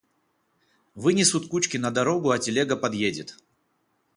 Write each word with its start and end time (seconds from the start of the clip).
Вынесут 0.95 1.45
кучки 1.51 1.77
на 1.77 1.91
дорогу, 1.91 2.31
а 2.31 2.39
телега 2.39 2.75
подъедет. 2.87 3.37